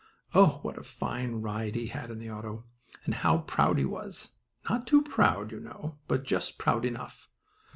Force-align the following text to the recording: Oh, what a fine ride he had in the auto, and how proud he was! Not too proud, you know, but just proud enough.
Oh, 0.33 0.57
what 0.63 0.79
a 0.79 0.83
fine 0.83 1.43
ride 1.43 1.75
he 1.75 1.85
had 1.85 2.09
in 2.09 2.17
the 2.17 2.31
auto, 2.31 2.65
and 3.05 3.13
how 3.13 3.41
proud 3.41 3.77
he 3.77 3.85
was! 3.85 4.31
Not 4.67 4.87
too 4.87 5.03
proud, 5.03 5.51
you 5.51 5.59
know, 5.59 5.99
but 6.07 6.23
just 6.23 6.57
proud 6.57 6.85
enough. 6.85 7.29